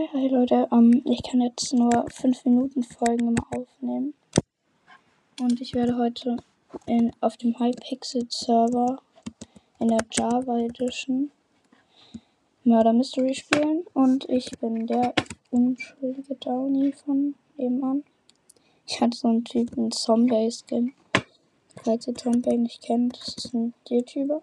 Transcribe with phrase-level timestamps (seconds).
[0.00, 0.66] Hi, hi Leute.
[0.72, 4.14] Ähm, ich kann jetzt nur 5 Minuten Folgen immer aufnehmen.
[5.38, 6.38] Und ich werde heute
[6.86, 9.02] in, auf dem Hypixel Server
[9.78, 11.30] in der Java Edition
[12.64, 13.84] Murder Mystery spielen.
[13.92, 15.12] Und ich bin der
[15.50, 18.02] unschuldige Downy von nebenan.
[18.86, 20.94] Ich hatte so einen Typen Zombie-Skin.
[21.84, 24.40] Falls ihr Zombie nicht kennt, das ist ein YouTuber.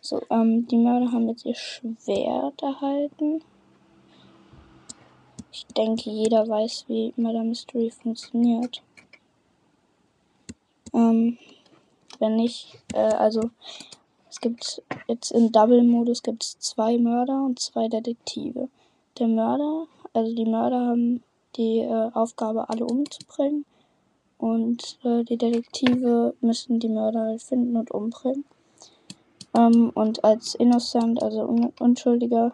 [0.00, 3.42] So, ähm, die Mörder haben jetzt ihr Schwert erhalten.
[5.52, 8.82] Ich denke, jeder weiß, wie Murder Mystery funktioniert.
[10.92, 11.38] Ähm,
[12.18, 13.50] wenn nicht, äh, also
[14.28, 18.68] es gibt jetzt im Double-Modus gibt es zwei Mörder und zwei Detektive.
[19.18, 21.22] Der Mörder, also die Mörder haben
[21.56, 23.64] die äh, Aufgabe, alle umzubringen.
[24.38, 28.44] Und äh, die Detektive müssen die Mörder finden und umbringen.
[29.56, 32.52] Ähm, und als Innocent, also un Unschuldiger,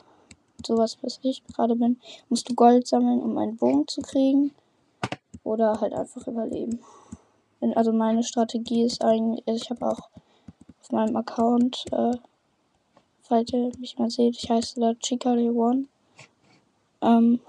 [0.64, 4.52] sowas, was ich gerade bin, musst du Gold sammeln, um einen Bogen zu kriegen.
[5.44, 6.78] Oder halt einfach überleben.
[7.74, 10.08] Also meine Strategie ist eigentlich, also ich habe auch
[10.80, 12.16] auf meinem Account, äh,
[13.22, 15.86] falls ihr mich mal seht, ich heiße da Chikale One.
[17.00, 17.40] Ähm,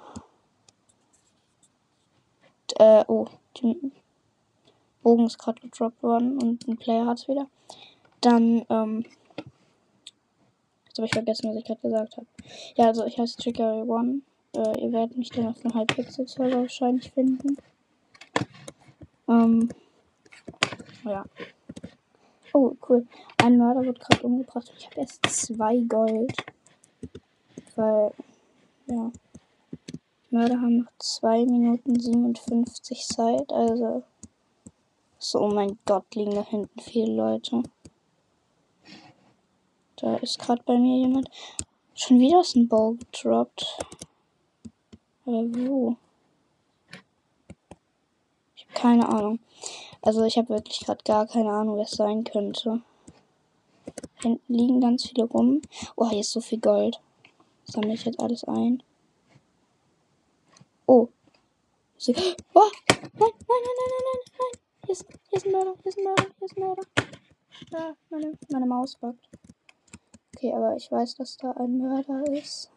[2.78, 3.26] äh, oh,
[3.58, 3.92] die
[5.04, 7.48] Bogen ist gerade gedroppt worden und ein Player hat es wieder.
[8.22, 9.06] Dann, ähm,
[10.94, 12.27] Jetzt habe ich vergessen, was ich gerade gesagt habe.
[12.75, 14.22] Ja, also ich heiße Trigger One.
[14.55, 17.58] Äh, ihr werdet mich dann auf dem Hypixel-Server wahrscheinlich finden.
[19.27, 19.69] Ähm,
[21.03, 21.25] ja.
[22.53, 23.08] Oh, cool.
[23.44, 24.71] Ein Mörder wird gerade umgebracht.
[24.77, 26.36] Ich habe erst zwei Gold.
[27.75, 28.11] Weil,
[28.86, 29.11] ja.
[30.30, 33.52] Mörder haben noch 2 Minuten 57 Zeit.
[33.52, 34.03] Also.
[35.17, 37.64] So, oh mein Gott, liegen da hinten viele Leute.
[39.97, 41.30] Da ist gerade bei mir jemand.
[41.95, 43.77] Schon wieder ist ein Bow gedroppt.
[45.25, 45.95] Aber wo?
[48.55, 49.39] Ich habe keine Ahnung.
[50.02, 52.82] Also ich habe wirklich gerade gar keine Ahnung, wer es sein könnte.
[54.21, 55.61] Hinten liegen ganz viele rum.
[55.95, 56.99] Oh, hier ist so viel Gold.
[57.65, 58.83] Sammle ich jetzt alles ein.
[60.86, 61.08] Oh.
[61.08, 62.71] Oh, nein, nein,
[63.14, 64.59] nein, nein, nein, nein, nein.
[64.86, 66.83] Hier ist, hier ist ein Mörder, hier ist ein Mörder, hier ist ein Mörder.
[67.71, 69.30] Ja, meine, meine Maus backt.
[70.43, 72.70] Okay, aber ich weiß, dass da ein Mörder ist.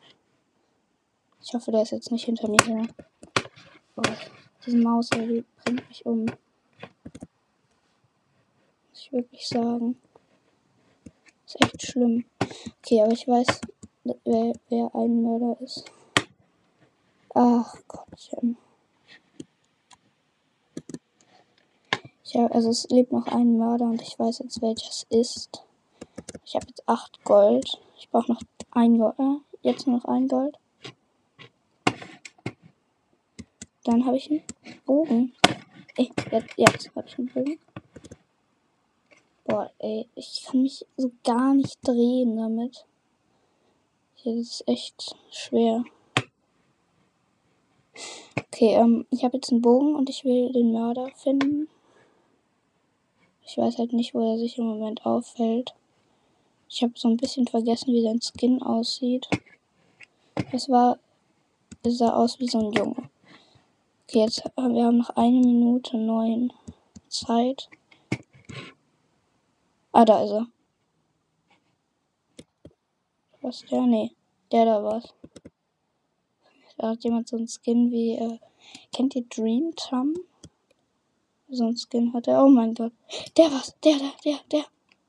[1.42, 2.86] Ich hoffe, der ist jetzt nicht hinter mir her.
[3.96, 4.02] Oh,
[4.64, 6.26] diese Maus, die bringt mich um.
[6.26, 6.36] Muss
[8.92, 10.00] ich wirklich sagen.
[11.44, 12.24] Ist echt schlimm.
[12.84, 13.60] Okay, aber ich weiß,
[14.04, 15.90] wer, wer ein Mörder ist.
[17.34, 18.58] Ach Gottchen.
[22.22, 25.65] Ich hab, also es lebt noch ein Mörder und ich weiß jetzt, welches ist.
[26.46, 27.80] Ich habe jetzt 8 Gold.
[27.98, 28.40] Ich brauche noch
[28.70, 29.18] ein Gold.
[29.18, 30.56] Äh, jetzt noch ein Gold.
[33.82, 34.42] Dann habe ich einen
[34.84, 35.32] Bogen.
[35.96, 37.58] Ey, jetzt, jetzt habe ich einen Bogen.
[39.44, 42.84] Boah, ey, ich kann mich so gar nicht drehen damit.
[44.14, 45.84] Hier ist echt schwer.
[48.36, 51.68] Okay, ähm, ich habe jetzt einen Bogen und ich will den Mörder finden.
[53.44, 55.74] Ich weiß halt nicht, wo er sich im Moment auffällt.
[56.76, 59.26] Ich habe so ein bisschen vergessen, wie sein Skin aussieht.
[60.52, 60.98] Es war,
[61.82, 63.08] es sah aus wie so ein Junge.
[64.02, 66.52] Okay, jetzt haben wir haben noch eine Minute neun
[67.08, 67.70] Zeit.
[69.90, 70.46] Ah, da ist er.
[73.40, 73.86] Was der?
[73.86, 74.10] Nee,
[74.52, 75.14] der da war's.
[76.76, 78.38] Da hat jemand so ein Skin wie, äh,
[78.92, 80.14] kennt ihr Dream Tom?
[81.48, 82.44] So ein Skin hat er.
[82.44, 82.92] Oh mein Gott.
[83.38, 83.74] Der war's.
[83.82, 84.66] Der, der, der, der,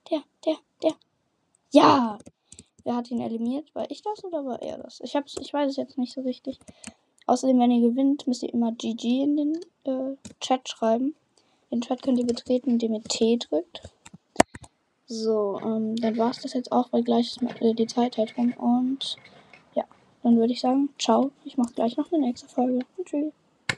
[0.10, 0.67] der, der, der.
[1.78, 2.18] Ja!
[2.84, 3.74] Wer hat ihn eliminiert?
[3.76, 5.02] War ich das oder war er das?
[5.02, 6.60] Ich, hab's, ich weiß es jetzt nicht so richtig.
[7.26, 11.14] Außerdem, wenn ihr gewinnt, müsst ihr immer GG in den äh, Chat schreiben.
[11.70, 13.82] Den Chat könnt ihr betreten, indem ihr T drückt.
[15.06, 18.38] So, ähm, dann war es das jetzt auch, weil gleich ist äh, die Zeit halt
[18.38, 18.54] rum.
[18.54, 19.18] Und
[19.76, 19.84] ja,
[20.24, 21.32] dann würde ich sagen, ciao.
[21.44, 22.86] Ich mache gleich noch eine nächste Folge.
[22.98, 23.34] Und tschüss.